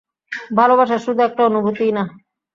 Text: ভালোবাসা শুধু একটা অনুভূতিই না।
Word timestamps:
ভালোবাসা 0.57 0.97
শুধু 0.97 1.21
একটা 1.23 1.41
অনুভূতিই 1.49 1.91
না। 1.91 2.03